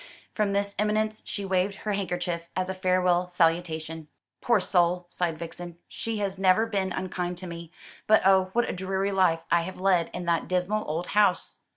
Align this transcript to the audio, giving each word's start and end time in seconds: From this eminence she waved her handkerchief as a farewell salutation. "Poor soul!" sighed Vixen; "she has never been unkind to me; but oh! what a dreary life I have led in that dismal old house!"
From 0.33 0.51
this 0.53 0.73
eminence 0.79 1.21
she 1.27 1.45
waved 1.45 1.75
her 1.75 1.93
handkerchief 1.93 2.47
as 2.55 2.69
a 2.69 2.73
farewell 2.73 3.29
salutation. 3.29 4.07
"Poor 4.41 4.59
soul!" 4.59 5.05
sighed 5.09 5.37
Vixen; 5.37 5.77
"she 5.87 6.17
has 6.17 6.39
never 6.39 6.65
been 6.65 6.91
unkind 6.91 7.37
to 7.37 7.45
me; 7.45 7.71
but 8.07 8.23
oh! 8.25 8.45
what 8.53 8.67
a 8.67 8.73
dreary 8.73 9.11
life 9.11 9.43
I 9.51 9.61
have 9.61 9.79
led 9.79 10.09
in 10.11 10.25
that 10.25 10.47
dismal 10.47 10.85
old 10.89 11.05
house!" 11.09 11.57